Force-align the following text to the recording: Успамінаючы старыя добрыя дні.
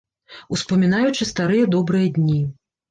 Успамінаючы 0.57 1.23
старыя 1.33 1.71
добрыя 1.77 2.07
дні. 2.19 2.41